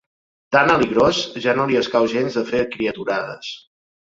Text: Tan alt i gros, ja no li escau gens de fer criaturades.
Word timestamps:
Tan 0.55 0.71
alt 0.75 0.85
i 0.85 0.87
gros, 0.93 1.19
ja 1.43 1.55
no 1.59 1.67
li 1.73 1.77
escau 1.83 2.09
gens 2.15 2.39
de 2.41 2.45
fer 2.49 2.63
criaturades. 2.79 3.53